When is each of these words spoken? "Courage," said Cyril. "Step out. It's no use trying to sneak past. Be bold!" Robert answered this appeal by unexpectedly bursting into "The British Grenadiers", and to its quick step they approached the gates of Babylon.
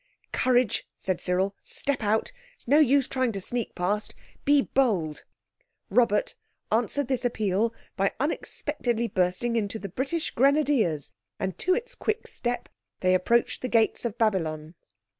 "Courage," 0.31 0.87
said 0.97 1.21
Cyril. 1.21 1.55
"Step 1.61 2.01
out. 2.01 2.31
It's 2.55 2.67
no 2.67 2.79
use 2.79 3.07
trying 3.07 3.31
to 3.33 3.39
sneak 3.39 3.75
past. 3.75 4.15
Be 4.45 4.63
bold!" 4.63 5.25
Robert 5.91 6.33
answered 6.71 7.07
this 7.07 7.23
appeal 7.23 7.71
by 7.97 8.11
unexpectedly 8.19 9.07
bursting 9.07 9.55
into 9.55 9.77
"The 9.77 9.89
British 9.89 10.31
Grenadiers", 10.31 11.13
and 11.39 11.55
to 11.59 11.75
its 11.75 11.93
quick 11.93 12.25
step 12.25 12.67
they 13.01 13.13
approached 13.13 13.61
the 13.61 13.67
gates 13.69 14.03
of 14.03 14.17
Babylon. 14.17 14.73